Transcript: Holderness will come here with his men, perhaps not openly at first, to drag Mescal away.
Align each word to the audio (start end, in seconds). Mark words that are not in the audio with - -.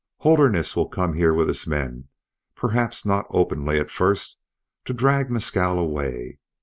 Holderness 0.21 0.75
will 0.75 0.87
come 0.89 1.13
here 1.13 1.31
with 1.31 1.47
his 1.47 1.67
men, 1.67 2.07
perhaps 2.55 3.05
not 3.05 3.27
openly 3.29 3.77
at 3.79 3.91
first, 3.91 4.37
to 4.85 4.93
drag 4.95 5.29
Mescal 5.29 5.77
away. 5.77 6.39